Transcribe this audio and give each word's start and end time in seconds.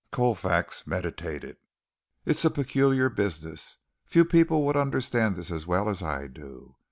Colfax 0.11 0.87
meditated. 0.87 1.57
"It's 2.25 2.43
a 2.43 2.49
peculiar 2.49 3.07
business. 3.07 3.77
Few 4.03 4.25
people 4.25 4.65
would 4.65 4.75
understand 4.75 5.35
this 5.35 5.51
as 5.51 5.67
well 5.67 5.87
as 5.87 6.01
I 6.01 6.25
do. 6.25 6.75